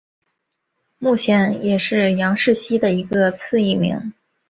[0.97, 4.13] 目前也是杨氏蜥的一个次异名。